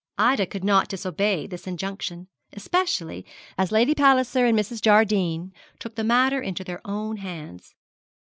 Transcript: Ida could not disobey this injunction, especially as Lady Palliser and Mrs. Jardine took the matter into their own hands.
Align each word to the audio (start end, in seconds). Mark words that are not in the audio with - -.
Ida 0.17 0.47
could 0.47 0.63
not 0.63 0.87
disobey 0.87 1.45
this 1.45 1.67
injunction, 1.67 2.27
especially 2.53 3.23
as 3.55 3.71
Lady 3.71 3.93
Palliser 3.93 4.47
and 4.47 4.57
Mrs. 4.57 4.81
Jardine 4.81 5.53
took 5.77 5.93
the 5.93 6.03
matter 6.03 6.41
into 6.41 6.63
their 6.63 6.81
own 6.83 7.17
hands. 7.17 7.75